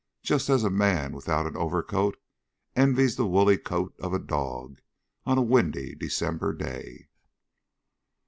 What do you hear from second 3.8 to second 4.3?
of a